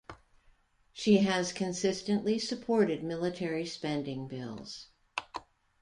She 0.93 1.17
has 1.19 1.53
consistently 1.53 2.39
supported 2.39 3.03
military 3.03 3.67
spending 3.67 4.27
bills. 4.27 4.87